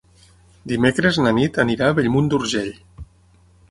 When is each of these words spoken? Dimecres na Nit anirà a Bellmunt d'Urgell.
Dimecres 0.71 1.21
na 1.25 1.35
Nit 1.41 1.61
anirà 1.67 1.91
a 1.93 1.97
Bellmunt 2.01 2.35
d'Urgell. 2.35 2.77